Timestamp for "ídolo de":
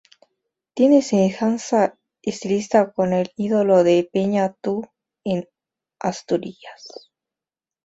3.37-4.09